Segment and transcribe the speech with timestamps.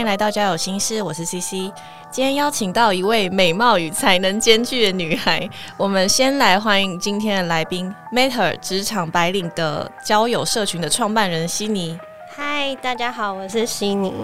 [0.00, 1.70] 迎来到交友心事，我是 CC。
[2.10, 11.98] 今天邀请到一位美貌与才能兼具的女孩，我们先来欢迎今天的来宾 Matter 职场白领的交友社群的创办人悉尼。
[12.34, 14.14] 嗨，大家好，我是悉尼，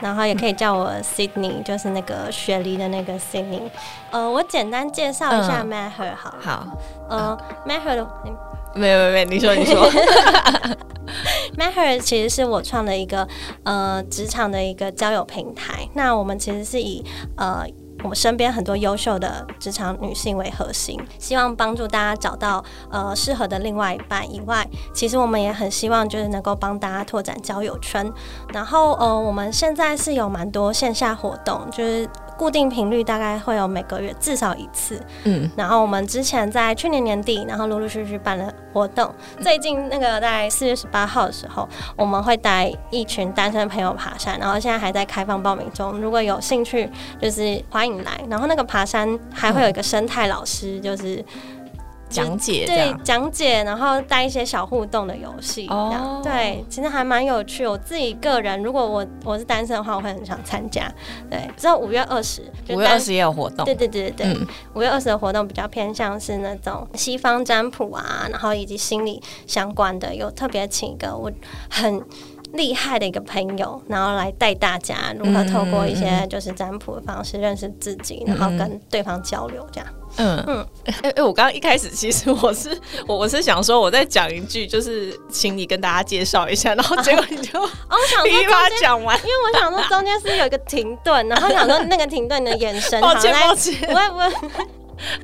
[0.00, 3.62] 然后也可以叫我 Sydney，就是那个雪梨的那个 Sydney。
[4.12, 6.38] 呃，我简单介绍一下 Matter 好了。
[6.40, 6.66] 好，
[7.08, 8.06] 呃，Matter 的
[8.74, 9.90] 没有没有没有，你说 你说。
[11.56, 13.26] Matter 其实是我创的一个
[13.62, 15.88] 呃职场的一个交友平台。
[15.94, 17.04] 那我们其实是以
[17.36, 17.64] 呃
[18.02, 28.12] 我们身边很多优秀的职场女性为核心，希望帮助大家找到呃适合的另外一半以外，其实我们也很希望就是能够帮大家拓展交友圈。
[28.52, 32.08] 然后呃我们现在是有蛮多线下活动，就是。
[32.36, 39.12] 固定频率大概会有每个月至少一次，嗯，然后我们之前在去年年底，然后陆陆续续办了活动。
[39.40, 46.00] 最近那个在四月十八号的时候，我们会带一群单身朋友爬山，然后现在还在开放报名中。
[46.00, 46.90] 如果有兴趣，
[47.20, 48.20] 就是欢迎来。
[48.28, 51.24] 然后那个爬山还会有一个生态老师，就是。
[52.08, 57.66] 讲解对，讲解，然后带一些小互动的游戏，这样、哦对，其实还蛮有趣。
[57.66, 60.90] 我自己个人，如果我我是单身的话，我会很想参加。
[61.28, 63.64] 对，不知道五月二十，五月二十也有活动。
[63.64, 64.26] 对，对对对对。
[64.26, 71.30] 嗯，五、月二十的活动比较偏向是那种西方占卜啊，然后以及心理相关的，有特别请一个我
[71.68, 72.02] 很
[72.54, 79.88] 厉害的一个朋友，然后来带大家如何透过一嗯些就是占卜的方式认识自己，然后跟对方交流这样。
[80.16, 80.66] 嗯嗯嗯。
[81.02, 88.68] 哎、哎，我刚刚一开始其实我是我我是想说我再讲一句，就是请你跟大家介绍一下，然后结果你就哦，我想说噼啪。
[88.80, 94.64] 讲完，因为我想说中间是有一个停顿，然后想说那个停顿的眼神，抱歉抱歉不会不会，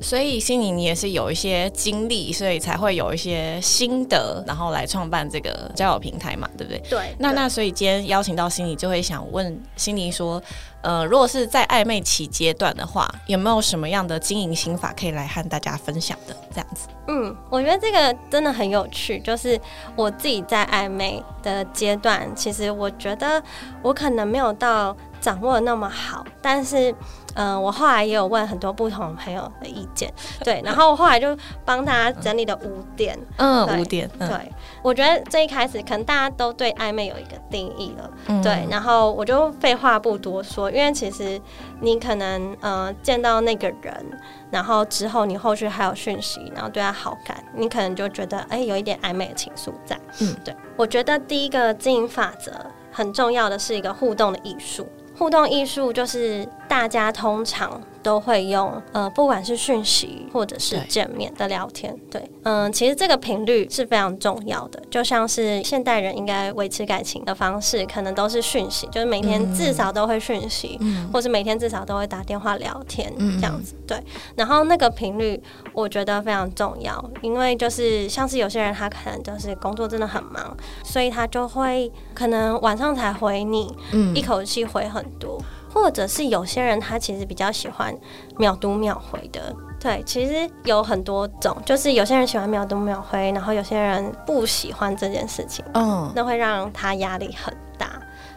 [0.01, 6.79] 所以心里你也是有一些经历，所以才会有一些心得，然后来创办这个交友平台嘛，对不对？
[6.89, 10.41] 对，那那所以今天邀请到心里，就会想问心里说，
[10.81, 16.35] 呃，如果是在暧昧期阶段的话，有没有什么样的经营心法可以来和大家分享的？
[16.53, 19.19] 这样子，嗯，我觉得这个真的很有趣。
[19.19, 19.59] 就是
[19.95, 23.41] 我自己在暧昧的阶段，其实我觉得
[23.81, 26.93] 我可能没有到掌握的那么好，但是。
[27.33, 31.33] 嗯、我后来也有问很多不同朋友的意见，对，然后我后来就
[31.63, 34.51] 帮大家整理了五点，嗯，五点，嗯，对，
[34.83, 41.41] 我觉得这一开始可能大家都对暧昧有一个定义了，嗯对，然后我就废话不多说，因为其实
[41.79, 49.97] 你可能呃见到那个人，然后之后你后续还有讯息，然后对他好感，你可能就觉得哎、有一点暧昧的情愫在。
[50.19, 52.51] 嗯，对，我觉得第一个经营法则
[52.91, 54.85] 很重要的是一个互动的艺术。
[55.17, 64.81] 互动艺术就是大家通常都会用，呃，不管是讯息或者是见面的聊天，对，嗯、其实这个频率是非常重要的。
[64.89, 71.09] 就像是现代人应该维持感情的方式，可能都是讯息，就是每天至少都会讯息，嗯。
[71.11, 73.39] 或是每天至少都会打电话聊天，嗯。
[73.39, 73.75] 这样子。
[73.87, 74.01] 对，
[74.35, 75.41] 然后那个频率
[75.73, 84.15] 我觉得非常重要，因为就是像是有些人他可能就是工作真的很忙，所以他就会可能晚上才回你，嗯。
[84.15, 85.41] 一口气回很多，
[85.73, 87.95] 或者是有些人他其实比较喜欢
[88.37, 89.55] 秒读秒回的。
[89.79, 97.70] 对，其实有很多种，就是有些人喜欢秒读秒回，然后有些人不喜欢这件事情，嗯那会让他压力很大。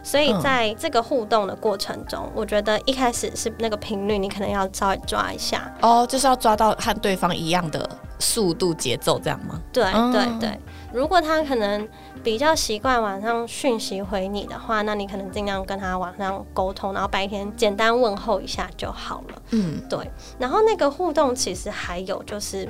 [0.05, 5.73] 所以嗯在这个互动的过程中，我觉得一开始是那个频率，你可能要稍微抓一下。
[5.81, 7.89] 哦，就是要抓到和对方一样的
[8.19, 9.59] 速度节奏，这样吗？
[9.73, 10.59] 对嗯对对，
[10.93, 11.87] 如果他可能
[12.23, 19.41] 比较习惯晚上讯息回你的话，那你可能尽量跟他晚上沟通，然后白天简单问候一下就好了。
[19.49, 19.99] 嗯对，
[20.37, 22.69] 然后那个互动其实还有就是。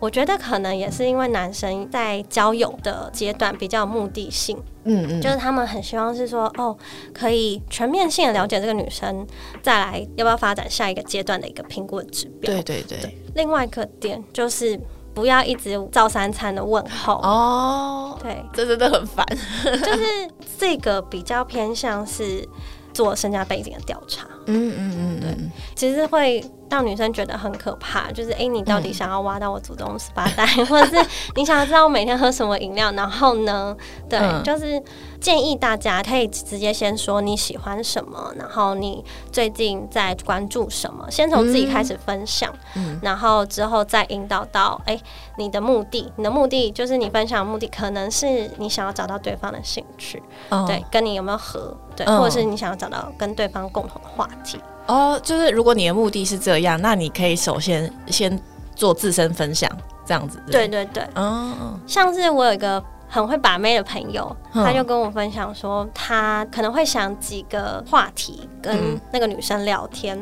[0.00, 6.76] 我觉得可能也是因为男生在交友的阶段比较有目的性，嗯嗯，就是他们很希望是说，哦，
[7.12, 9.26] 可以全面性的了解这个女生，
[9.62, 12.50] 再来要不要发展下一个阶段的一个评估的指标。
[12.50, 14.80] 对对对，另外一个点就是
[15.12, 17.14] 不要一直照三餐的问候。
[17.16, 19.26] 哦，对，这真的很烦。
[19.62, 22.48] 就是这个比较偏向是
[22.94, 24.26] 做身家背景的调查。
[24.46, 32.92] 嗯嗯嗯，对，其实会让女生觉得很可怕，就是哎、诶你到底想要挖到我祖宗十八代， 或者是你想要知道我每天喝什么饮料？
[32.92, 33.76] 然后呢，
[34.08, 34.42] 对，嗯。
[34.44, 34.80] 就是
[35.20, 42.98] 建议大家可以直接先说你喜欢什么，然后你最近在关注什么，先从自己开始分享，嗯。
[43.02, 45.02] 然后之后再引导到哎、诶
[45.36, 50.64] 你的目的，你的目的就是你分享的目的可能是你想要找到对方的兴趣，哦。
[50.68, 52.16] 对，跟你有没有合，对，嗯。
[52.18, 54.60] 或者是你想要找到跟对方共同的话题。
[54.90, 58.40] 哦，就是如果你的目的是这样，那你可以首先先
[58.74, 59.70] 做自身分享，
[60.04, 60.42] 这样子。
[60.50, 70.18] 对，对对，哦，像是我有一个很会把妹的朋友，嗯他就跟我分享说，他可能会想几个话题跟嗯那个女生聊天。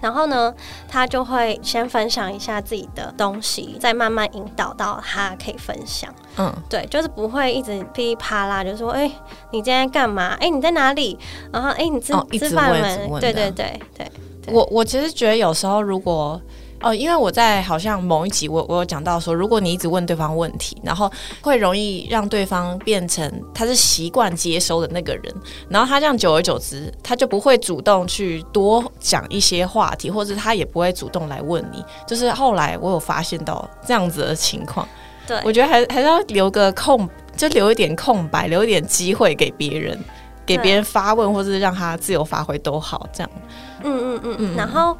[0.00, 0.52] 然后呢，
[0.88, 6.12] 他就会先分享一下自己的东西，再慢慢引导到他可以分享。
[6.36, 9.10] 嗯，对，就是不会一直噼里啪啦，就说：“哎、
[9.52, 10.36] 你今天干嘛？
[10.40, 11.18] 哎、你在哪里？
[11.52, 14.10] 然后哎、你吃、吃饭没？”对对对对，
[14.46, 16.40] 我我其实觉得有时候如果。
[16.82, 21.10] 哦，因为我在好像某一集我我有讲到说，如果你一直问对方问题，然后
[21.42, 25.34] 会容易让对方变成他是习惯接收的那个人，
[25.68, 31.84] 然后他这样久而久之，他就不会主动去多讲一些话题，或者他也不会主动来问你。
[32.06, 34.88] 就是后来我有发现到这样子的情况，
[35.26, 37.06] 对我觉得还还是要留个空，
[37.36, 40.02] 就留一点空白，留一点机会给别人，
[40.46, 43.30] 给别人发问，或是让他自由发挥都好，这样。
[43.82, 44.96] 嗯嗯嗯，嗯然后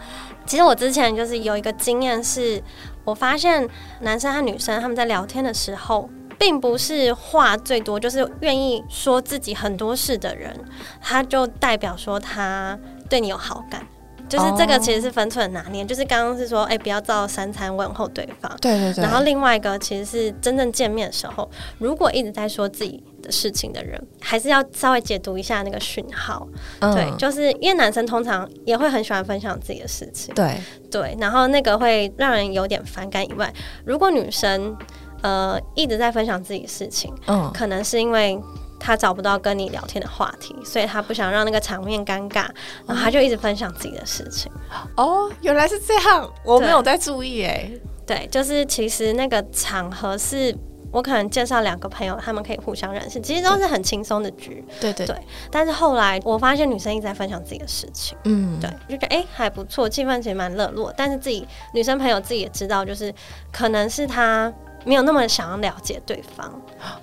[0.51, 2.61] 其实我之前就是有一个经验是，
[3.05, 3.69] 我发现
[4.01, 6.11] 男生和女生他们在聊天的时候。
[6.41, 10.59] 并不是话最多，就是愿意说自己很多事的人，
[10.99, 12.79] 他就代表说他
[13.11, 13.87] 对你有好感。
[14.27, 18.51] 就是这个哦其实是分寸的拿捏，就是刚刚是说，哎、不要照三餐问候对方。
[18.59, 26.47] 对对对然后另外一个其实是真正见面的时候，如果一直在说自己的事情的人，还是要稍微解读一下那个讯号。
[26.81, 30.61] 嗯对，就是因为男生通常也会很喜欢分享自己的事情，对，
[30.91, 33.53] 对，然后那个会让人有点反感以外，
[33.85, 34.77] 如果女生
[35.23, 38.41] 呃一直在分享自己的事情，嗯，可能是因为。
[38.83, 42.49] 他找不到跟你聊天的话题，所以他不想让那个场面尴尬，
[42.87, 44.51] 然后他就一直分享自己的事情。
[44.97, 47.71] 哦，原来是这样，我没有在注意哎。
[48.07, 50.57] 对，就是其实那个场合是
[50.91, 54.65] 我可能介绍两个朋友，他们可以互相认识，其实都是很轻松的局。
[54.81, 55.17] 对对对
[55.51, 58.17] 但是后来我发现女生一直在分享自己的事情。
[58.25, 60.93] 嗯，对，就觉得哎、诶还不错，气氛其实蛮热络。
[60.97, 63.15] 但是自己女生朋友自己也知道，就是
[63.53, 64.53] 可能是她
[64.85, 66.47] 没有那么想要了解对方。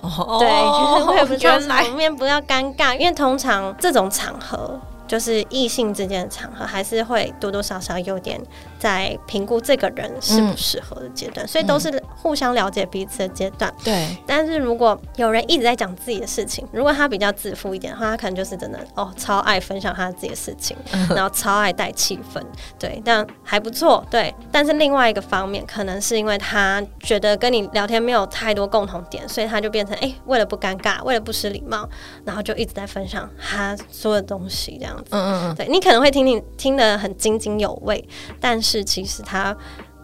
[0.00, 0.48] 哦对，
[0.98, 4.78] 就是我也不知道原来场面不要尴尬，因为通常这种场合。
[5.08, 8.40] 就是异性之间的场合，还是会多多少少有点
[8.78, 13.72] 在评估这个人适不适合的阶段，所以都是互相了解彼此的阶段。
[13.82, 20.76] 对，但是如果有人一直在讲自己的事情，如果他比较自负一点的话，他可能就是真的哦，超爱分享他自己的事情，
[21.08, 22.42] 然后超爱带气氛，
[22.78, 24.34] 对，但还不错，对。
[24.52, 31.88] 但是另外一个方面，可能是因为他觉得跟你聊天没有太多共同点，所以他就变成哎、为了不尴尬，为了不失礼貌，
[32.24, 35.10] 然后就一直在分享他所有的东西这样子。
[35.10, 38.02] 嗯嗯嗯，对你可能会听听听得很津津有味，
[38.40, 39.56] 但是其实他。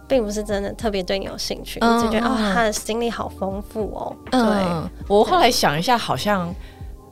[0.07, 4.15] 并不是真的特别对你有兴趣，你只觉得哦，他的经历好丰富哦。
[4.29, 6.53] 对，嗯，我后来想一下，好像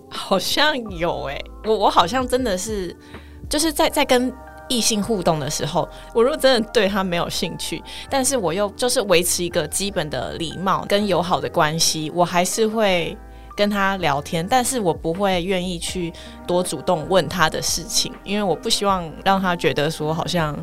[0.10, 2.96] 好像有哎、 我我好像真的是
[3.50, 4.32] 就是在在跟
[4.68, 7.82] 异性互动的时候，我如果真的对他没有兴趣，
[8.12, 13.18] 但是我又就是维持一个基本的礼貌跟友好的关系，我还是会。
[13.56, 16.12] 跟他聊天，但是我不会愿意去
[16.48, 20.58] 多主动问他的事情，因为我不希望让他觉得说好像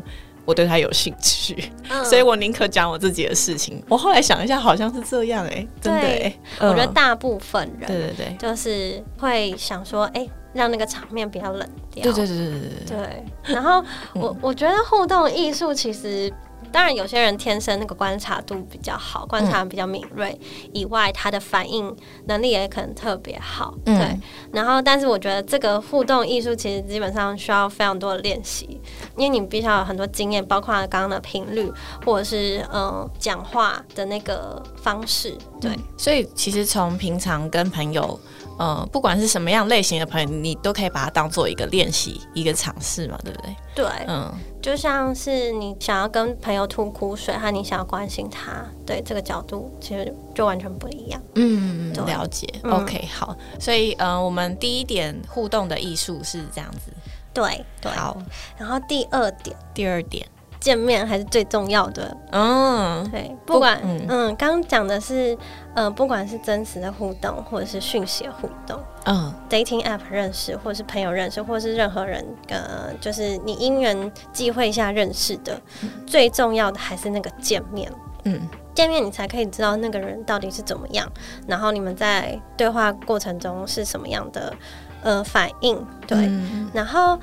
[0.45, 1.71] 我对他有兴趣。
[1.89, 3.81] 嗯所以我宁可讲我自己的事情。
[3.87, 12.03] 我后来想一下，好像是这样哎、真的我觉得嗯大部分人对对对就是会想说，哎、让那个场面比较冷掉。
[12.03, 12.97] 对对对对对对，
[13.45, 16.31] 对然后我我觉得互动艺术其实。
[16.71, 20.37] 当然，有些人天生那个观察度比较好，观察比较敏锐，
[20.73, 23.73] 以外，他的反应能力也可能特别好。
[23.85, 24.19] 嗯对，
[24.51, 28.79] 然后，但是我觉得这个互动艺术其实基本上需要非常多的练习，
[29.17, 31.71] 因为你必须要有很多经验，包括刚刚的频率，
[32.05, 35.37] 或者是嗯讲话的那个方式。
[35.59, 38.19] 对，所以其实从平常跟朋友，
[38.57, 43.55] 呃，不管是什么样类型的朋友，你都可以把它当做一个练习，一个尝试嘛，对不对？
[43.75, 51.19] 对，嗯，就像是你想要跟朋友吐苦水，和你想要关心他，对这个角度其实就完全不一样。
[51.35, 52.47] 嗯，了解。
[52.63, 56.93] 嗯 OK，好，所以呃，我们第一点互动的艺术是这样子。
[57.33, 57.91] 对对。
[57.93, 58.15] 好，
[58.57, 60.27] 然后第二点，第二点，
[60.61, 62.15] 见面还是最重要的。
[62.31, 65.37] 嗯，对，不管嗯，刚刚讲的是，
[65.73, 75.59] 嗯，不管是真实的互动，或者是讯息的互动，嗯，dating app 认识，或者是朋友认识，或者是任何人，呃，就是你因缘际会下认识的，
[76.05, 77.91] 最重要的还是那个见面。
[78.23, 81.11] 嗯，见面你才可以知道那个人到底是怎么样，
[81.47, 84.53] 然后你们在对话过程中是什么样的
[85.01, 86.31] 呃反应，对。
[86.71, 87.19] 然后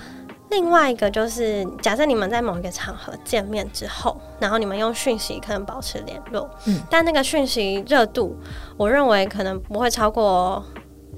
[0.51, 8.37] 另外一个就是，假设你们在某一个场合见面之后，然后你们用讯息可能保持联络，嗯，但那个讯息热度，
[8.77, 10.65] 我认为可能不会超过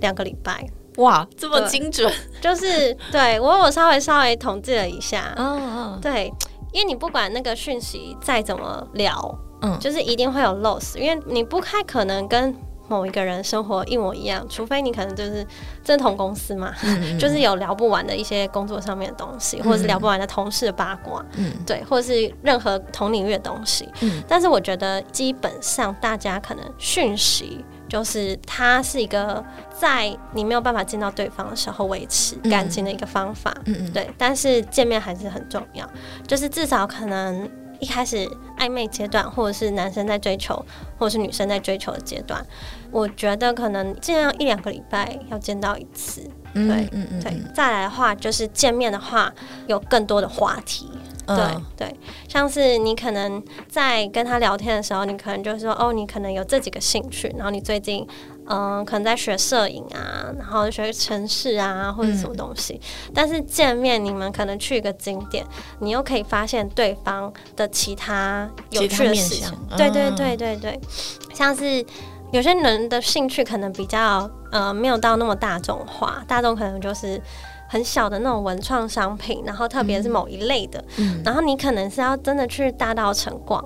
[0.01, 0.67] 两个礼拜。
[0.97, 5.61] 哇，这么精准，就是对我我稍微稍微统计了一下，嗯
[5.95, 6.33] 嗯，对，
[6.73, 9.39] 因为你不管那个讯息再怎么聊。
[9.63, 12.57] 嗯，就是一定会有 loss，因为你不太可能跟
[12.91, 15.47] 某一个人生活一模一样，除非你可能就是
[15.85, 16.75] 正同公司嘛，
[17.21, 23.89] 就是有聊不完的一些工作上面的东西，或者是聊不完的同事的八卦，嗯，对，或者是任何同领域的东西。
[24.01, 35.89] 嗯，但是我觉得基本上大家可能讯息就是它是一个在你没有办法见到对方的时候维持感情的一个方法，嗯嗯，对，但是见面还是很重要，
[36.27, 37.49] 就是至少可能。
[37.81, 40.55] 一开始暧昧阶段，或者是男生在追求，
[40.99, 42.45] 或者是女生在追求的阶段，
[42.91, 46.23] 我觉得可能尽量一两个礼拜要见到一次。
[46.53, 47.33] 对，嗯嗯，对。
[47.55, 49.33] 再来的话，就是见面的话，
[49.67, 50.91] 有更多的话题。
[51.27, 51.37] 对
[51.77, 51.97] 对，
[52.29, 58.07] 像是你可能在跟他聊天的时候，你可能就说哦，你可能有这几个兴趣，然后你最近。
[58.50, 62.80] 嗯，可能在学摄影啊，然后学城市啊，或者什么东西。
[63.14, 65.47] 但是见面，你们可能去一个景点，
[65.78, 69.57] 你又可以发现对方的其他有趣的事情。
[69.76, 70.80] 对对对对对，
[71.33, 71.85] 像是
[72.33, 77.23] 有些人的兴趣可能比较呃没有到那么大众化，大众可能就是
[77.69, 80.85] 很小的那种文创商品，然后特别是某一类的，
[81.25, 83.64] 然后你可能是要真的去大道城逛。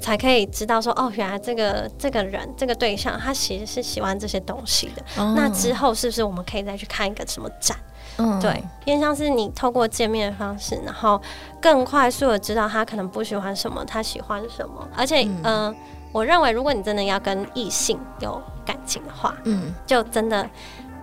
[0.00, 5.02] 才可以知道说哦，原来这个这个人这个对象他其实是喜欢这些东西的。
[5.34, 7.76] 那之后是不是我们可以再去看一个什么展？
[8.18, 11.20] 嗯，对，因为像是你透过见面的方式，然后
[11.60, 14.88] 更快速的知道他可能不喜欢什么，他喜欢什么。
[14.96, 15.74] 而且，嗯，
[16.12, 20.48] 我认为如果你真的要跟异性有感情的话，嗯，就真的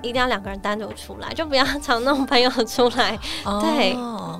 [0.03, 3.17] 一定要两个人单独出来，就不要找那种朋友出来。
[3.61, 3.89] 对，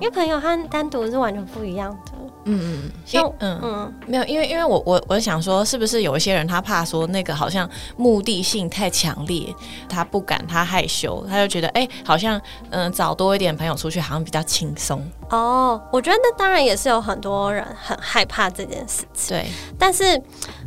[0.02, 2.12] 为朋友和单独是完全不一样的。
[2.46, 7.66] 嗯嗯，像嗯嗯，没有，因为因为我我我想说，是不是有一些人他怕说那个好像
[7.96, 9.46] 目的性太强烈，
[9.88, 15.02] 他不敢，他害羞，他就觉得哎，好像嗯找多一点朋友出去好像比较轻松。
[15.30, 19.34] 哦，我觉得那当然也是有很多人很害怕这件事情。
[19.34, 19.46] 对，
[19.78, 20.20] 但是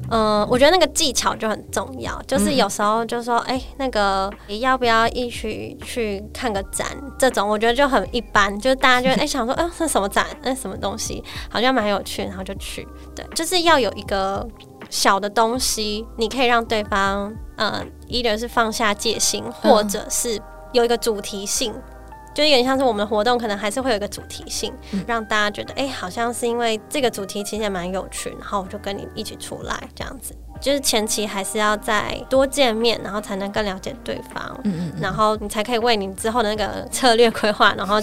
[0.09, 6.85] 嗯，我觉得那个技巧就很重要，就是有时候就说哎，那个你要不要一起去看个展？
[7.17, 10.25] 这种我觉得就很一般，就是大家就哎想说，哎，是什么展？
[10.41, 11.23] 那什么东西？
[11.49, 11.77] 好像。
[11.77, 14.43] 蛮有趣，然后就去，对，就是要有一个
[14.89, 21.71] 小的东西，你可以让对方，嗯，一个是放下戒心，或者是有一个主题性，
[22.37, 24.71] 就有点像是我们的活动，可能还是会有一个主题性，
[25.07, 30.35] 让大家觉得，哎，好像是因为这个主题其实也蛮有趣，然后我就跟你一起出来这样子。
[30.61, 37.95] 就是前期还是要再多见面，然后才能更了解对方，嗯嗯，然后你才可以为你之后的那个策略规划，然后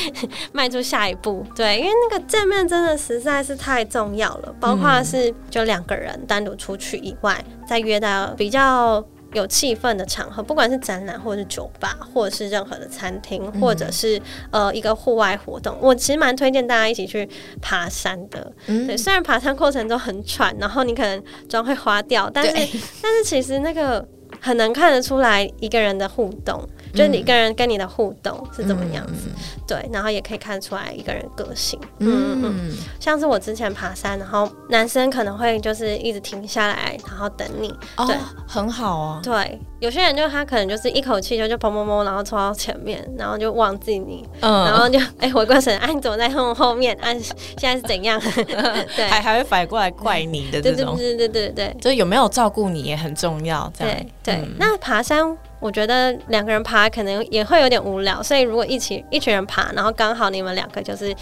[0.52, 1.42] 迈出下一步。
[1.56, 9.02] 对，因为那个见面真的实在是太重要了，包括是就两个人单独出去以外，再约到比较。
[9.34, 14.20] 有气氛的场合，不管是展览，或者是酒吧，或者是任何的餐厅，或者是
[14.50, 17.28] 呃一个户外活动，我其实蛮推荐大家一起去
[17.60, 18.52] 爬山的。
[18.66, 22.52] 对，虽然爬山过程中很喘，然后你可能妆会花掉，但是
[23.02, 24.06] 但是其实那个
[24.40, 26.66] 很能看得出来一个人的互动。
[26.94, 29.28] 就是你跟人跟你的互动是怎么样子，
[29.66, 37.68] 对，然后也可以看出来一个人个性，嗯嗯，像是我之前爬山，然后男生可能会就是一直停下来，然后等你，
[38.06, 38.16] 对，
[38.46, 46.96] 很好啊，对，有些人就他可能就是一口气就就砰砰砰，然后冲到前面，然后就忘记你，嗯，然后就哎回过神，哎你怎么在后后面？
[47.00, 47.18] 哎
[47.58, 48.20] 现在是怎样？
[48.96, 55.36] 对，还还会反过来怪你的这种，对对对对对，就有没有照顾你也很重要，对对，那爬山。
[55.60, 61.14] 我觉得两个人爬可能也会有点无聊，所以如果一起一群人爬，然后刚好你们两个就是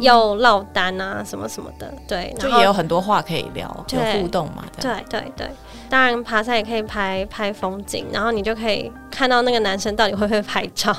[0.00, 4.64] 又落单啊什么什么的，对，就也有很多话可以聊，有互动嘛。
[4.80, 5.50] 对对对，
[5.88, 10.94] 当然爬山也可以拍拍风景，然后你就可以看到那个男生到底会不会拍照，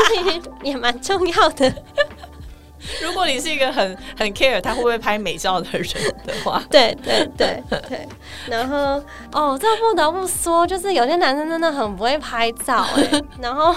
[0.62, 1.72] 也蛮重要的。
[3.02, 5.88] 如果你是一个很很 care 他会不会拍美照的人
[6.24, 8.06] 的话， 对对对对。
[8.46, 9.02] 然后
[9.32, 13.22] 哦，这不得不说，就是有些男生真的很不会拍照哎。
[13.40, 13.74] 然后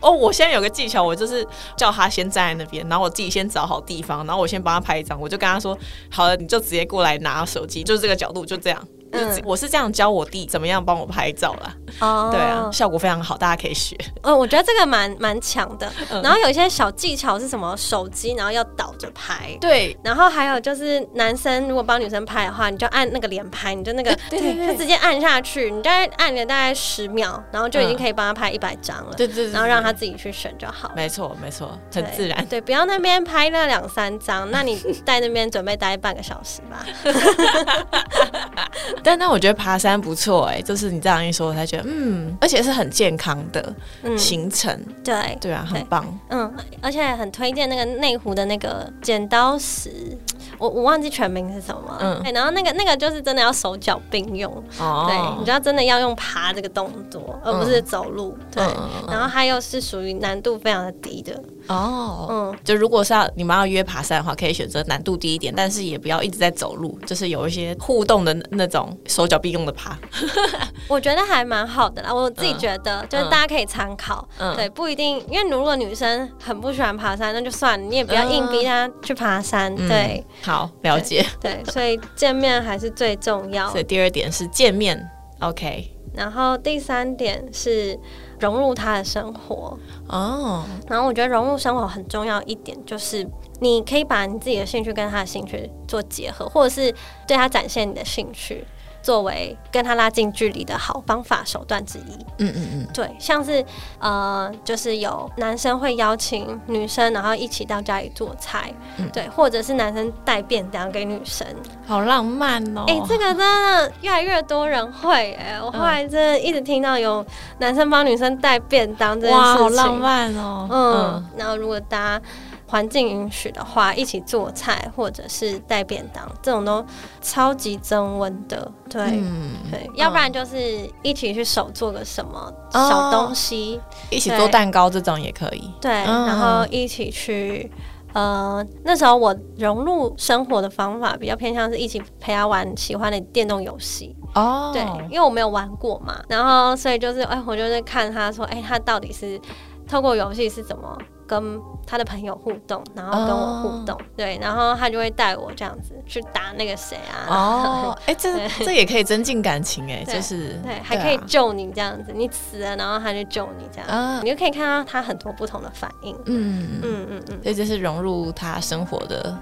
[0.00, 5.76] 哦，我现在有个技巧，我就是叫他先站在那边，然后我自己先找好地方，然后我先帮他拍一张，我就跟他说，
[6.10, 8.88] 好了，你就直接过来拿手机，就是这个角度，就这样。
[9.12, 11.74] 嗯，我是这样教我弟怎么样帮我拍照啦。
[12.00, 13.96] 哦，对啊，效果非常好，大家可以学。
[14.22, 15.90] 嗯，我觉得这个蛮蛮强的。
[16.22, 17.76] 然后有一些小技巧是什么？
[17.76, 19.56] 手机然后要倒着拍。
[19.60, 19.96] 对。
[20.02, 29.14] 然后还有就是男生如果帮女生拍的话，你就按那个连拍，你就那个 对，就直接按下去，你大概按了大概十秒，然后就已经可以帮他拍一百张了。
[29.16, 29.50] 对对。
[29.50, 30.90] 然后让他自己去选就好。
[30.96, 32.46] 没错没错，很自然。
[32.46, 36.86] 对，不要那边拍那两三张，那你在那边准备待半个小时吧。
[39.02, 43.74] 但那我觉得爬山不错哎，就是你这样一说，我才觉得嗯，而且是很健康的
[44.16, 44.78] 行程。
[45.02, 46.06] 对对啊，很棒。
[46.28, 50.16] 嗯，而且很推荐那个内湖的那个剪刀石。
[50.58, 58.62] 我我忘记全名是什么，嗯，对，然后那个那个就是真的要手脚并用，哦，对，你知道真的要用爬这个动作，而不是走路，对，
[59.08, 69.98] 然后它又是属于难度非常的低的，哦，嗯，就如果是要你们要约爬山的话，可以选择难度低一点，但是也不要一直在走路，就是有一些互动的那种手脚并用的爬，
[70.88, 80.24] 我觉得还蛮好的啦，我自己觉得就是大家可以参考，对，不一定，因为如果女生很不喜欢爬山，那就算了，你也不要硬逼她去爬山，对。
[80.42, 81.24] 好，了解。
[81.40, 83.70] 对，所以见面还是最重要。
[83.70, 85.90] 所以第二点是见面，OK。
[86.14, 87.98] 然后第三点是
[88.38, 90.62] 融入他的生活哦。
[90.86, 93.26] 然后我觉得融入生活很重要一点就是，
[93.60, 96.94] 你可以把你自己的兴趣跟他的兴趣做结合，或者是
[97.26, 98.62] 对他展现你的兴趣。
[99.02, 102.16] 作为跟他拉近距离的好方法手段之一。
[102.38, 103.64] 嗯嗯嗯，对，像是
[103.98, 108.72] 呃，就是有男生会邀请女生，然后一起到家里做菜，
[109.12, 111.46] 对，或者是男生带便当给女生，
[111.86, 112.84] 好浪漫哦。
[112.86, 117.24] 哎，这个真的越来越多人会哎，我后来真的一直听到有
[117.58, 120.68] 男生帮女生带便当这件事情，好浪漫哦。
[120.70, 122.24] 嗯，然后如果大家。
[122.72, 126.82] 环境允许的话，一起做菜或者是带便当，这种都
[127.20, 128.72] 超级增温的。
[128.88, 129.22] 对
[129.70, 135.70] 对，要不然就是一起去手做个什么小东西，一起做蛋糕这种也可以。
[135.82, 137.70] 对，然后一起去，
[138.14, 144.16] 呃，那时候我融入生活的方法比较偏向是一起陪他玩喜欢的电动游戏。
[144.34, 149.38] 哦，对，因为我没有玩过嘛，然后所以就是哎，我就是看他说，哎，他到底是
[149.86, 150.96] 透过游戏是怎么。
[151.32, 157.24] 跟他的朋友互动，然后跟我互动，对，然后他就会带我这样子去打那个谁啊？
[157.26, 158.28] 哦， 哎，这
[158.62, 166.14] 这也可以增进感情哎，就是对，还可以救你这样子，你死了，然后他就救你这样，你就可以看到他很多不同的反应。
[166.26, 169.34] 嗯嗯嗯嗯，所以这是融入他生活的。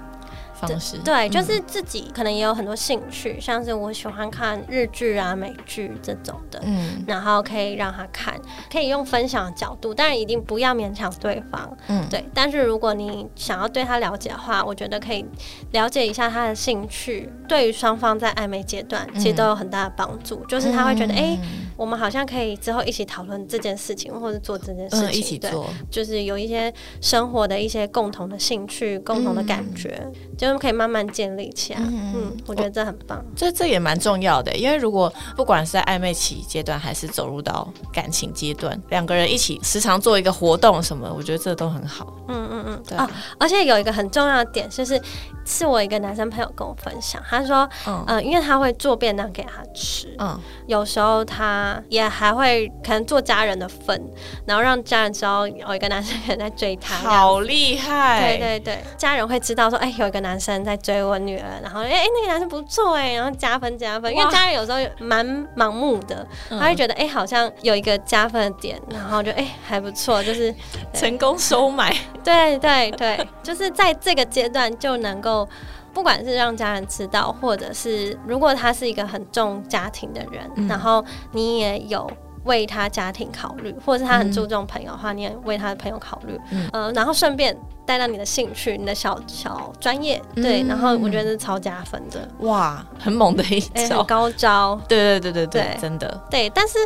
[0.61, 0.97] 方式。
[0.99, 8.39] 对，就是自己可能也有很多兴趣，像是我喜欢看日剧啊、美剧这种的，嗯，然后可以让他看，
[8.71, 12.23] 可以用分享的角度，但是一定不要勉强对方，嗯，对。
[12.33, 15.25] 但是如果你想要对他了解的话，我觉得可以
[15.71, 21.37] 了解一下他的兴趣，对于双方在暧昧阶段其实都有很大的帮助，就是他会觉得，哎，
[21.75, 26.71] 我们好像可以之后一起讨论这件事情，或者做这件事情，一起做，就是有一些
[27.01, 30.50] 生活的一些共同的兴趣、共同的感觉，就。
[30.57, 42.13] 可以慢慢建立起来，嗯，我觉得这很棒，这这也蛮重要的，因为如果不管是在暧昧期阶段，还是走入到感情阶段，两个人一起时常做一个活动什么，我觉得这都很好。
[42.27, 42.97] 嗯嗯嗯，对。
[43.37, 45.01] 而且有一个很重要的点，就是
[45.45, 47.67] 是我一个男生朋友跟我分享，他说，
[48.07, 54.01] 嗯，因为他会做便当给他吃，嗯，有时候他也还会可能做家人的份，
[54.45, 58.37] 然后让家人知道有一个男生可能在追他，好厉害。
[58.37, 65.25] 对对对，家人会知道说，哎，有一个男生在追我女儿，然后哎哎，那个男生不错哎，然后加分加分，因为家人有时候蛮
[65.55, 70.53] 盲目的，他会觉得哎，好像有一个加分的点，然后就哎还不错，就是
[70.93, 71.95] 成功收买。
[72.23, 75.47] 对对对，就是在这个阶段就能够，
[75.93, 82.09] 不管是让家人知道，或者是如果他是一个很重家庭的人，然后你也有
[82.43, 86.39] 为他家庭考虑，或者是他很注重朋友的话，你也为他的朋友考虑，
[86.71, 96.77] 嗯，然后顺便带到你的兴趣，你的小小专业，对，然后我觉得是超加分的，哇，很猛的一招，高招，对对对对对，真的，对，但是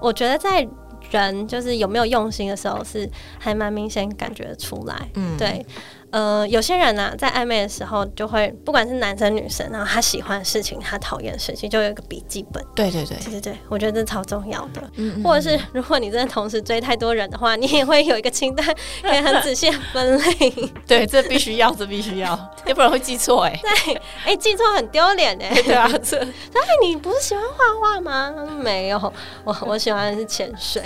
[0.00, 0.66] 我觉得在。
[1.10, 3.06] 人就是有没有用心的时候，是
[3.38, 4.96] 还蛮明显感觉出来。
[5.14, 5.66] 嗯，对，
[6.12, 12.62] 呃，有些人呢、在暧昧的时候就会，不管是男生女生，然后他喜欢的事情，他讨厌的事情，就有一个笔记本。
[12.74, 14.82] 对对对，对对对，我觉得这超重要的。
[14.96, 18.64] 嗯或者是如果你真的同时追太多人的话，你也会有一个清单，
[19.02, 20.54] 可以很仔细地分类。
[20.86, 23.60] 对，这必须要，这必须要， 要不然会记错哎。
[23.62, 25.50] 对，哎，记错很丢脸哎。
[25.64, 28.32] 对啊，这哎，你不是喜欢画画吗？
[28.60, 29.12] 没有，
[29.44, 30.82] 我我喜欢的是潜水。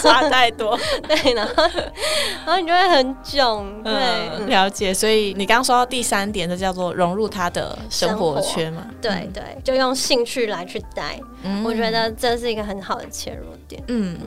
[0.00, 0.78] 差太多。
[1.06, 1.54] 对，然后
[2.46, 3.82] 然后你就会很囧。
[3.82, 4.92] 对，嗯，嗯了解。
[4.92, 8.86] 所以你刚刚说到第三点，这叫做融入他的生活圈嘛？
[9.00, 13.82] 对对，就用兴趣来去带，嗯我觉得这是一个很好的切入点。
[13.88, 14.18] 嗯，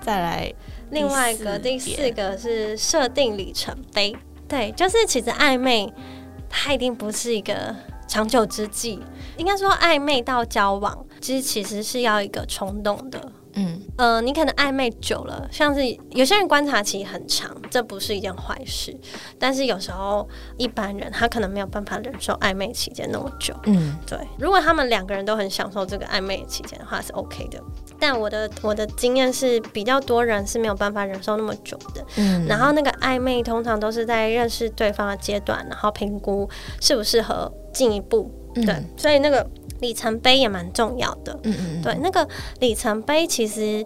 [0.00, 0.52] 再来
[0.90, 4.16] 另外一个第四个是设定里程碑，
[4.48, 5.92] 对，就是其实暧昧
[6.48, 7.74] 它一定不是一个
[8.08, 9.00] 长久之计，
[9.36, 13.20] 应该说暧昧到交往，其实其实是要一个冲动的。
[13.54, 18.96] 嗯呃，你可能暧昧久了，像是有些人观察期很长，这不是一件坏事。
[19.38, 23.54] 但是有时候一般人他可能没有办法忍受暧昧期间那么久。
[23.64, 27.60] 嗯对，如果他们两个人都很享受这个暧昧期间的话，是 OK 的。
[27.98, 32.04] 但我的我的经验是比较多人是没有办法忍受那么久的。
[32.16, 36.48] 嗯然后那个暧昧通常都是在认识对方的阶段，然后评估
[36.80, 38.30] 适不适合进一步。
[38.56, 39.48] 嗯对，所以那个
[39.80, 41.38] 里程碑也蛮重要的。
[41.42, 42.26] 嗯嗯对，那个
[42.60, 43.84] 里程碑其实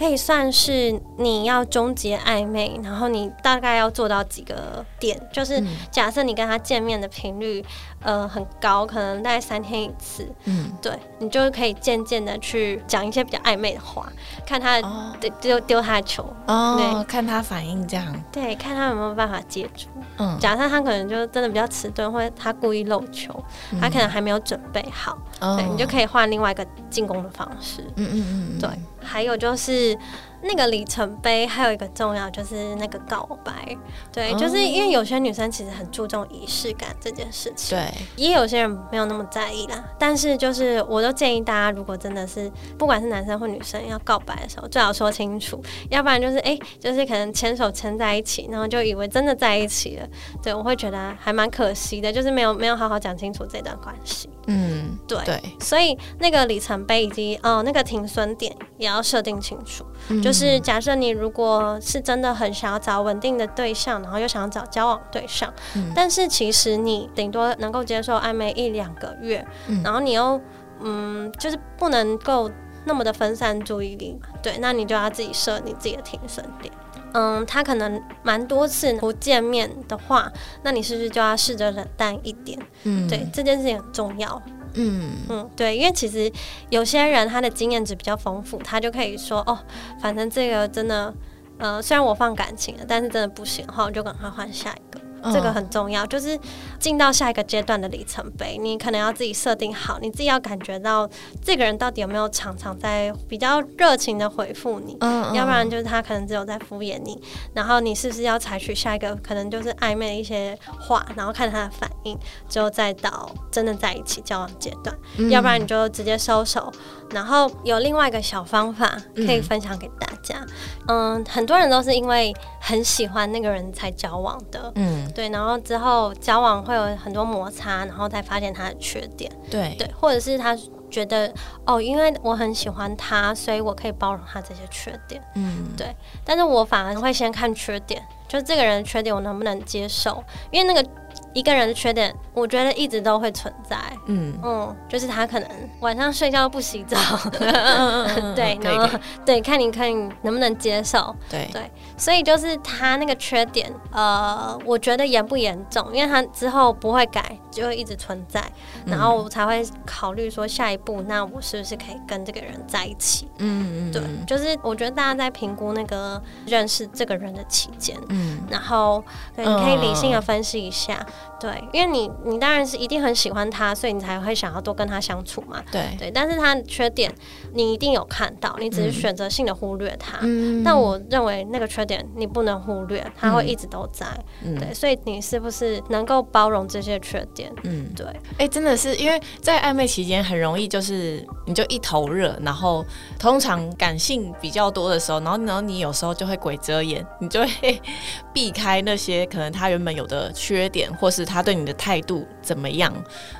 [0.00, 7.62] 可以算是你要终结暧昧，然后你大概要做到几个点，就是嗯假设你跟他见面的频率
[8.02, 14.10] 呃很高，可能大概三天一次，嗯对你就可以渐渐的去讲一些比较暧昧的话，
[14.46, 19.86] 看他哦丢丢丢他的球，哦，看他反应这样，对，看他有没有办法接住。
[20.16, 23.34] 嗯，假设他可能就真的比较迟钝，或者他故意漏球，
[23.78, 27.82] 他可能还没有准备好，哦对你就可以换另外一个进攻的方式。
[27.96, 28.70] 嗯嗯嗯嗯，对，
[29.02, 29.96] 还有就是
[30.42, 33.76] 那个里程碑，还有一个重要就是那个告白。
[34.12, 39.84] 对，哦就是因为有些女生其实很注重仪式感这件事情，对，也有些人没有那么在意啦。
[39.98, 50.08] 但是就是我都建议大家，如果真的是不管是男生或女生要告白的时候，最好说清楚，要不然就是哎、就是可能牵手牵在一起，然后就以为真的在一起了。
[50.42, 54.28] 对我会觉得还蛮可惜的，就是没有没有好好讲清楚这段关系。
[54.46, 59.84] 嗯对对，所以那个里程碑以及哦那个停损点也要设定清楚。
[60.08, 70.40] 嗯就是假设你如果是真的很想要找稳定的对象，然后又想要找交往对象，嗯但是其实你顶多能够接受暧昧一两个月，嗯然后你又
[70.80, 72.50] 嗯就是不能够
[72.84, 76.72] 那么的分散注意力嘛，对，那你就要自己设你自己的停损点。
[77.12, 80.30] 嗯，他可能蛮多次不见面的话，
[80.62, 82.56] 那你是不是就要试着冷淡一点？
[82.84, 84.40] 嗯对，这件事情很重要。
[84.74, 86.30] 嗯嗯，对，因为其实
[86.68, 89.58] 有些人他的经验值比较丰富，他就可以说哦，
[90.00, 91.12] 反正这个真的，
[91.58, 95.00] 呃，虽然我放感情了，但是真的不行的话，我就赶快换下一个。
[95.24, 95.54] 这个嗯。
[95.54, 96.38] 很重要，就是
[96.78, 101.08] 进到下一个阶段的里程碑，你可能要自己设定好，你自己要感觉到
[101.44, 107.20] 这个人到底有没有常常在比较热情的回复你，嗯要不然就是他可能只有在敷衍你，
[107.52, 112.16] 然后你是不是要采取下一个可能就是暧昧的一些话，然后看他的反应，
[112.48, 115.28] 之后再到真的在一起交往阶段，嗯。
[115.30, 116.72] 要不然你就直接收手。
[117.12, 120.46] 然后有另外一个小方法可以分享给大家，
[120.86, 130.56] 嗯，很多人都是因为很喜欢那个人才交往的，嗯对，然后之后交往会有很多摩擦，然后才发现他的缺点，对对，或者是他
[130.90, 131.32] 觉得
[131.64, 135.22] 哦，因为我很喜欢他，所以我可以包容他这些缺点。
[135.34, 135.94] 嗯对，
[136.24, 140.88] 但是我反而会先看缺点，就这个人的缺点我能不能接受，因为那个
[141.32, 143.76] 一个人的缺点，我觉得一直都会存在。
[144.06, 145.48] 嗯嗯，就是他可能
[145.80, 146.96] 晚上睡觉不洗澡，
[147.40, 158.42] 嗯对，然后对，看你看你能不能接受，对对，所以就是他那个缺点，呃，我觉得严不严重，因为他之后不会改，就会一直存在，
[158.84, 163.28] 然后我才会考虑说下一步，那我是不是可以跟这个人在一起？
[163.38, 169.02] 嗯嗯对，就是我觉得大家在评估那个认识这个人的期间，嗯然后
[169.36, 171.06] 对，你可以理性的分析一下，
[171.38, 175.82] 对，因为你你当然是一定很喜欢他，所以你才会想要多跟他相处嘛，对。
[175.98, 177.10] 对，但是他的缺点
[177.54, 180.18] 你一定有看到，你只是选择性的忽略他。
[180.20, 180.62] 嗯。
[180.62, 184.06] 但我认为那个缺点你不能忽略，他会一直都在。
[184.44, 184.54] 嗯。
[184.58, 187.50] 对，所以你是不是能够包容这些缺点？
[187.64, 187.90] 嗯。
[187.96, 188.06] 对，
[188.38, 192.84] 哎、真的是因为在暧昧期间很容易就是你就一头热，然后
[193.18, 197.80] 通常感性比较多的时候，然后然后你有时候就会鬼遮眼，你就会
[198.32, 202.92] 避开那些可能他原本有的缺点或是他对你的态度怎么样？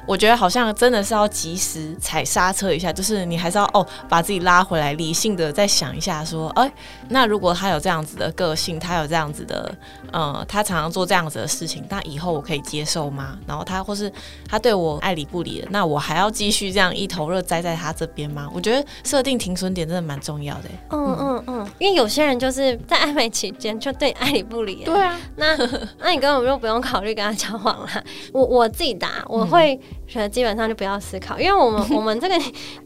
[0.07, 6.71] 我觉得好像真的是要及时踩刹车一下，就是你还是要哦把自己拉回来，理性的再想一下，说，哎，
[7.09, 9.75] 那如果他有这样子的个性，他有这样子的，
[10.13, 13.39] 呃，他常常做这样子的事情，那以后我可以接受吗？
[13.47, 14.13] 然后他或是
[14.49, 18.49] 他对我爱理不理的，那我还要继续这样一头热栽在他这边吗？
[18.55, 20.65] 我觉得设定停损点真的蛮重要的。
[20.91, 24.83] 嗯嗯嗯，因为有些人就是在暧昧期间就对爱理不理。
[24.85, 25.57] 对啊，那
[25.99, 28.05] 那你根本就不用考虑跟他交往了。
[28.33, 32.35] 我我自己答，我会觉得基本上就不要思考，因为我们 我们这个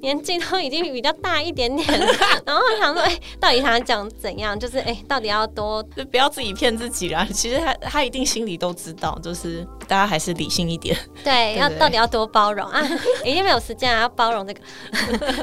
[0.01, 2.07] 年纪都已经比较大一点点了，
[2.47, 4.59] 然后想说，哎，到底想讲怎样？
[4.59, 7.27] 就是哎，到底要多，就不要自己骗自己啦。
[7.33, 10.97] 其实他他一定心里都知道，就是大家还是理性一点。
[11.23, 12.83] 对，要到底要多包容啊？
[13.25, 14.61] 已经没有时间啊，要包容这个。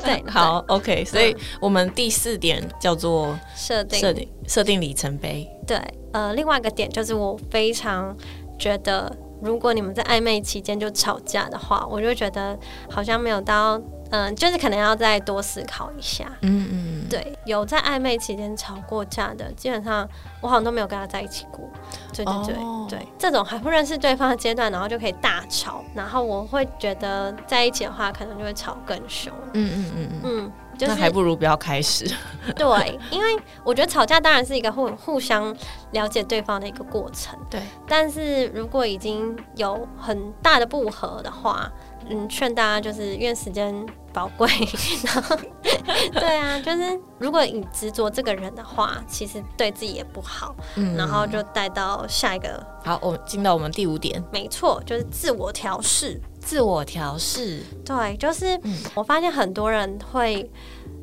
[0.01, 1.03] 对，好，OK。
[1.05, 5.47] 所以我们第四点叫做设定设定设定里程碑。
[5.67, 5.77] 对，
[6.13, 8.15] 呃，另外一个点就是我非常
[8.57, 9.15] 觉得。
[9.41, 12.57] 如果你们在暧昧期间就吵架的话，我就觉得
[12.89, 16.25] 好像没有到，嗯，就是可能要再多思考一下。
[16.41, 20.07] 嗯嗯，对，有在暧昧期间吵过架的，基本上
[20.41, 21.67] 我好像都没有跟他在一起过。
[22.13, 22.55] 对对对
[22.89, 29.33] 对，这种还不认识对方的阶段，然后就可以大吵，然后我会觉得在一起的话，可能就会吵更凶。
[29.53, 30.51] 嗯嗯嗯嗯。
[30.79, 32.05] 那还不如不要开始。
[32.55, 35.55] 对，因为我觉得吵架当然是一个互互相
[35.91, 37.37] 了解对方的一个过程。
[37.49, 41.71] 对，但是如果已经有很大的不和的话，
[42.09, 43.73] 嗯，劝大家就是因为时间
[44.11, 44.49] 宝贵，
[45.05, 45.37] 然后
[46.13, 50.55] 对啊，就是如果你执着这个人的话，其实对自己也不好。
[50.75, 52.65] 嗯，然后就带到下一个。
[52.83, 54.23] 好，我们进到我们第五点。
[54.31, 56.19] 没错，就是自我调试。
[56.39, 58.59] 自我调试，对，就是
[58.95, 60.49] 我发现很多人会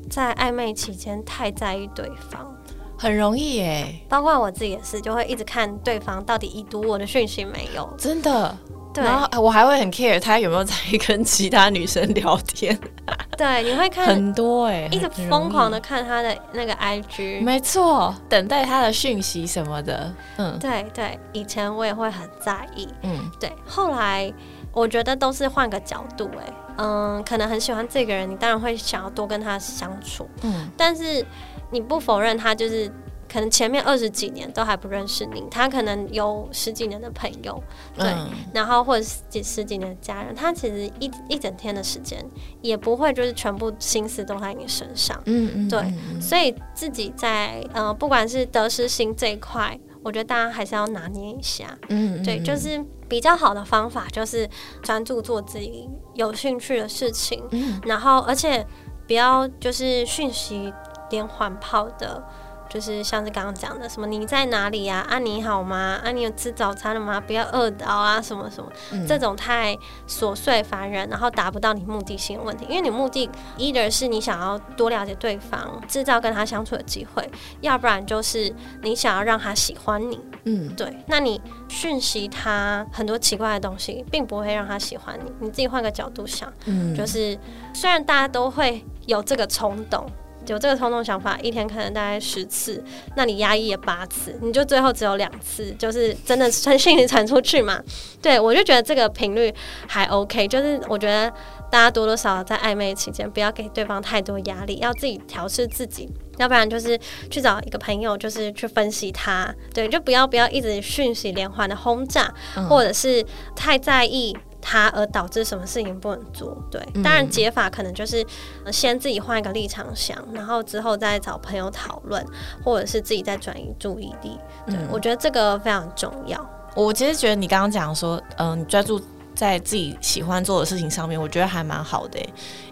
[0.09, 2.53] 在暧昧期间太在意对方，
[2.97, 4.01] 很容易耶。
[4.09, 7.89] 包括我自己也是，就会一直看对方到底已读我的讯息没有。
[7.97, 8.57] 真的，
[8.93, 9.03] 对。
[9.03, 10.73] 然后我还会很 care 他有没有在
[11.07, 12.77] 跟其他女生聊天。
[13.37, 17.41] 对，你会看很多哎，一直疯狂的看他的那个 IG。
[17.41, 20.13] 没错，等待他的讯息什么的。
[20.37, 22.87] 嗯，对对，以前我也会很在意。
[23.03, 24.31] 嗯，对，后来。
[24.71, 31.25] 我觉得都是换个角度，哎，嗯，可能很喜欢这个人，你当然会想要多跟他相处，嗯，但是
[31.71, 32.89] 你不否认他就是
[33.31, 37.61] 可能前面二十几年都还不认识你，他可能有十几年的朋友，
[37.95, 38.11] 对，
[38.53, 42.25] 然后或者几十几年的家人，他其实一一整天的时间
[42.61, 49.79] 也不会就是全部心思都在你身上，嗯嗯，对，所以自己在呃不管是得失心这一块。
[50.01, 54.49] 我觉得大家还是要拿捏一下，嗯，对，就是比较好的方法就是
[54.81, 57.43] 专注做自己有兴趣的事情，
[57.83, 58.65] 然后而且
[59.05, 60.73] 不要就是讯息
[61.11, 62.23] 连环炮的。
[62.69, 65.05] 就是像是刚刚讲的，什么你在哪里呀？
[65.09, 65.99] 啊，你好吗？
[66.03, 67.19] 啊，你有吃早餐了吗？
[67.19, 68.71] 不要饿到啊，什么什么，
[69.07, 69.75] 这种太
[70.07, 72.65] 琐碎烦人，然后达不到你目的性的问题。
[72.69, 73.27] 因为你目的
[73.57, 77.27] ，either 是你想要多了解对方，制造跟他相处的机会，
[77.61, 78.53] 要不然就是
[78.83, 80.19] 你想要让他喜欢你。
[80.43, 80.95] 嗯，对。
[81.07, 85.31] 那你讯息他很多奇怪的东西，并不会让他喜欢你。
[85.39, 87.35] 你自己换个角度想，嗯，就是
[87.73, 90.05] 虽然大家都会有这个冲动。
[90.47, 92.83] 有这个冲动想法，一天可能大概十次，
[93.15, 97.81] 那你压抑了八次，你就最后只有两次，就是真的传讯息传出去嘛？
[98.21, 99.53] 对我就觉得这个频率
[99.87, 101.29] 还 OK，就是我觉得
[101.69, 106.99] 大家多多少少在暧昧期间，不要给对方太多压力，要自己调试自己，要不然就是
[107.29, 112.33] 去找一个朋友，就是去分析他，对，就不要不要一直讯息连环的轰炸，
[112.67, 113.25] 或者是
[113.55, 114.35] 太在意。
[114.61, 116.57] 他而导致什么事情不能做？
[116.69, 118.25] 对，当然解法可能就是
[118.71, 122.25] 先自己换一个立场想，然后之后再找朋友讨论，
[122.63, 124.37] 或者是自己再转移注意力。
[124.67, 126.49] 对我觉得这个非常重要。
[126.75, 129.01] 我其实觉得你刚刚讲说，嗯，你专注
[129.33, 132.19] 在自己喜欢做的事情上面，我觉得还蛮好的，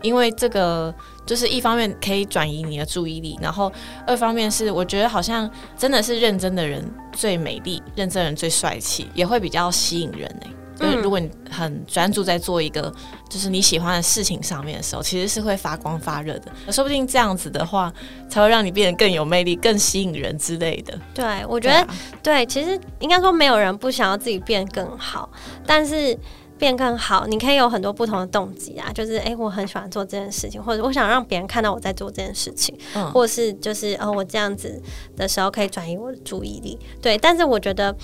[0.01, 0.93] 因为这个
[1.25, 3.71] 就是一方面可以转移你的注意力，然后
[4.05, 10.51] 二方面是我觉得好像真的是认真的人最美丽，认真人最帅气，也会比较吸引人哎。
[10.79, 12.93] 就是如果你很专注在做一个
[13.29, 16.51] 就是你喜欢的事情上面的时候，其实是会发光发热的。
[16.71, 17.91] 说不定这样子的话，
[18.29, 20.97] 才会让你变得更有魅力、更吸引人之类的。
[21.13, 21.87] 对，我觉得
[22.21, 25.29] 对，其实应该说没有人不想要自己变更好，
[25.65, 26.17] 但是
[26.57, 28.91] 变更好，你可以有很多不同的动机啊。
[28.93, 32.77] 就是哎，我很喜欢做这件事情，或者我想让别人看到我在做这件事情，
[33.13, 34.81] 或是就是哦，我这样子
[35.15, 36.77] 的时候可以转移我的注意力。
[37.01, 37.95] 对，但是我觉得，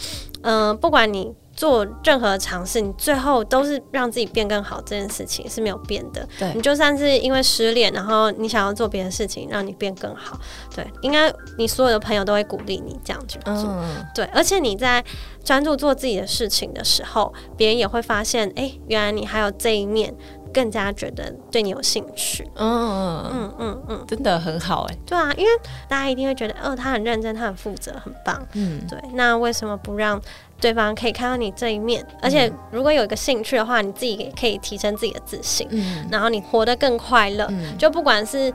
[0.41, 1.33] 嗯，不管你。
[1.63, 6.27] 做任何尝试，你最后都是让自己变更好，这件事情是没有变的。
[6.37, 10.37] 对你就算是因为失恋，然后你想要做别的事情，让你变更好，
[10.75, 13.53] 对，应该你所有的朋友都会鼓励你这样去做。
[13.53, 15.01] 嗯，对，而且你在
[15.41, 20.13] 专注做自己的事情的时候，别人也会发现，哎、原来你还有这一面，
[20.53, 22.45] 更加觉得对你有兴趣。
[22.55, 25.51] 嗯嗯，嗯嗯嗯，真的很好哎，对啊，因为
[25.87, 28.45] 大家一定会觉得，哦，他很认真，他很负责，很棒。
[28.51, 30.21] 嗯，对，那为什么不让
[30.63, 32.01] 对方可以看到你这一面？
[32.21, 37.45] 而且如果有一个兴趣的话，你自己也可以提升自己的自信，嗯然后你活得更快乐。
[37.49, 38.51] 嗯，就不管是，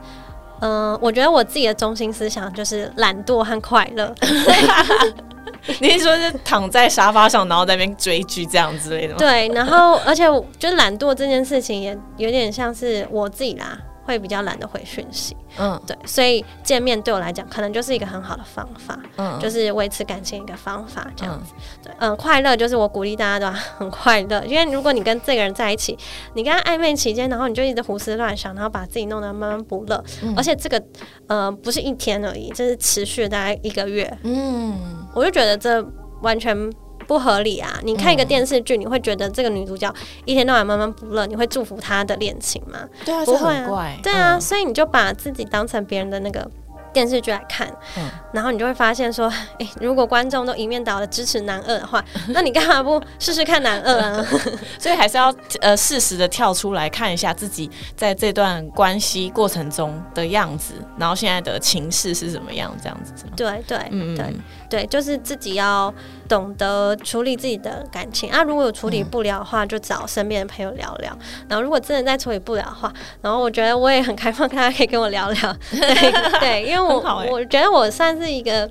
[0.60, 4.14] 嗯、我觉得我自己的中心思想就是懒惰和快乐。
[5.80, 9.18] 你是说是躺在沙发上，然后在那边追剧这样之类的吗？
[9.18, 15.36] 对，然后而且我就懒惰这件事情也有点像是我自己啦，会比较懒得回讯息。
[15.58, 21.52] 嗯对，所以见面对我来讲，可能就是一个很好的方法，嗯，就是维持感情一个方法，这样子。
[21.82, 25.98] 对，嗯，快乐就是我鼓励大家都要 很快乐，因为如果你跟这个人在一起，
[26.34, 30.82] 你跟他暧昧期间，然后你就一直胡思乱想，然后把自己弄得闷闷不乐，嗯而且这个
[31.26, 35.84] 呃不是一天而已，这是持续大概一个月，嗯我就觉得这
[36.22, 36.56] 完全。
[37.08, 37.80] 不合理啊！
[37.82, 39.92] 你看一个电视剧，你会觉得这个女主角
[40.26, 42.80] 一天到晚闷闷不乐，你会祝福她的恋情吗？
[43.04, 46.46] 对啊，不会啊怪，对啊，嗯所以你就把自己当成别人的那个
[46.92, 47.66] 电视剧来看，
[47.96, 54.26] 嗯然后你就会发现说，诶，如果观众都一面倒的支持男二的话， 那你干嘛不试试看男二啊？
[54.78, 63.24] 所以还是要呃适时的跳出来看一下自己在这段关系过程中的样子，然后现在的情势是怎么样，这样子？
[63.34, 64.34] 对对嗯对
[64.68, 65.92] 对，就是自己要
[66.28, 68.42] 懂得处理自己的感情啊。
[68.42, 71.16] 如果有处理不了的话，就找身边的朋友聊聊。
[71.48, 75.56] 然后如果真的再处理不了的话，然后我觉得我也很开放，大家可以跟我聊聊。
[75.70, 78.70] 对对，因为我 欸我觉得我算是一个。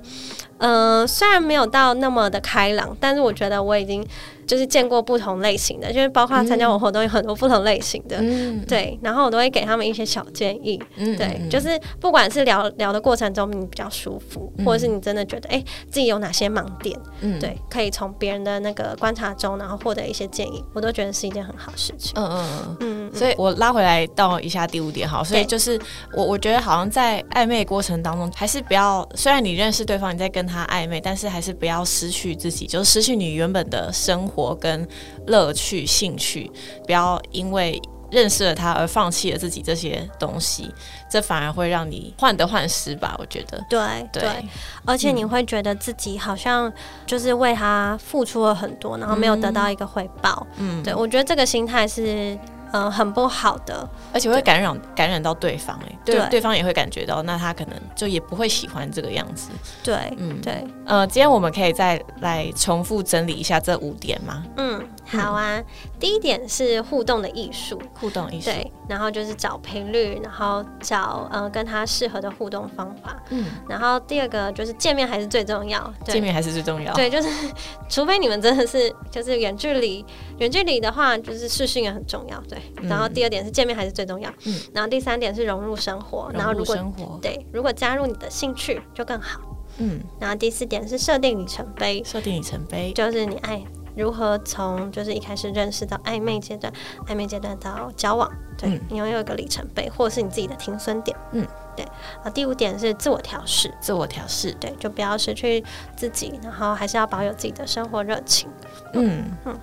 [0.60, 4.04] 嗯、虽然没有到那么的开朗，但是我觉得我已经
[4.48, 22.12] 就是见过不同类型的，就是包括参加我活动有很多不同类型的，嗯，对，然后我都会给他们一些小建议，嗯对，就是不管是聊聊的过程中你比较舒服，或者是你真的觉得哎、自己有哪些盲点，嗯，对，可以从别人的那个观察中，然后获得一些建议，我都觉得是一件很好事情。
[22.16, 22.48] 嗯嗯
[22.80, 23.08] 嗯。
[23.10, 25.78] 嗯，所以我拉回来到一下第五点好，所以就是
[26.14, 34.86] 我我觉得好像在暧昧过程当中，还是不要，虽然你认识对方，你在跟他暧昧，但是还是不要失去自己，就是失去你原本的生活跟
[35.26, 36.50] 乐趣、兴趣，
[36.86, 40.72] 不要因为认识了他而放弃了自己这些东西，
[41.10, 43.62] 这反而会让你患得患失吧，我觉得。
[43.68, 43.78] 对
[44.12, 44.48] 对对，
[44.84, 46.72] 而且你会觉得自己好像
[47.06, 50.46] 就是为他付出了很多，然后没有得到一个回报。
[50.56, 52.38] 嗯，对我觉得这个心态是。
[52.72, 59.50] 呃，很不好的，而且会感染感染到对方、哎，对，对对方也会感觉到，那他可能就也不会喜欢这个样子。
[59.82, 64.44] 对，嗯对，呃，今天我们可以再来重复整理一下这五点吗？
[64.56, 65.62] 嗯，好啊。
[65.98, 73.16] 第一点是互动的艺术，互动艺术，对，然后就是找频率，然后找呃跟他适合的互动方法。
[73.30, 77.28] 嗯，然后第二个就是见面还是最重要，对见面还是最重要。，对，就是
[77.88, 80.04] 除非你们真的是就是远距离，
[80.38, 82.57] 远距离的话就是视讯也很重要，对。
[82.82, 82.88] 嗯。
[82.88, 84.60] 然后第二点是见面还是最重要，嗯。
[84.72, 89.40] 然后第三点是融入生活，然后如果生活，对如果加入你的兴趣就更好。
[89.80, 93.62] 嗯，然后第四点是设定里程碑，设定里程碑，就是你爱
[93.94, 96.72] 如何从就是一开始认识到暧昧阶段，
[97.06, 98.80] 暧昧阶段到交往，对、嗯。
[98.90, 101.16] 你拥有一个里程碑，或者是你自己的停损点。
[101.30, 101.84] 嗯，对。
[102.24, 104.50] 啊，第五点是自我调试，自我调试。
[104.54, 105.62] 对，就不要失去
[105.94, 108.48] 自己，然后还是要保有自己的生活热情。
[108.94, 109.24] 嗯。
[109.44, 109.56] 嗯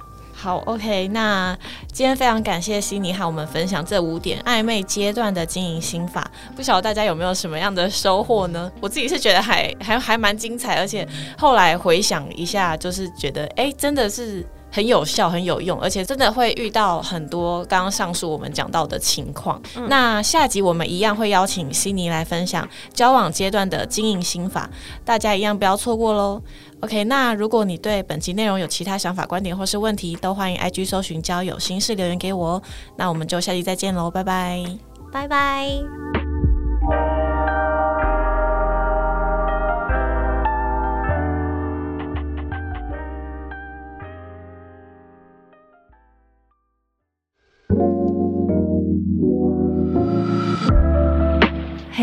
[0.45, 1.57] 好，OK，那
[1.91, 8.71] 今天非常感谢悉尼和我们分享这五点暧昧阶段的经营心法，不晓得大家有没有什么样的收获呢？
[8.79, 14.45] 我自己是觉得还还还蛮精彩，而且后来回想一下，就是觉得哎，真的是。
[14.75, 19.61] 很有效，很有用，而且真的会遇到很多刚刚上述我们讲到的情况。
[19.87, 24.69] 那下集我们一样会邀请悉尼来分享交往阶段的经营心法，
[25.05, 26.41] 大家一样不要错过喽。
[26.81, 32.61] OK，那如果你对本集内容有其他想法、观点或是问题，都欢迎 IG 搜寻交友心事留言给我哦。
[32.97, 34.61] 那我们就下期再见喽，拜拜。
[35.09, 36.14] 拜拜。